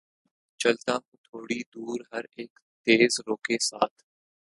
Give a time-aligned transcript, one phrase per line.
[0.59, 2.53] چلتا ہوں تھوڑی دور‘ ہر اک
[2.87, 3.97] تیز رو کے ساتھ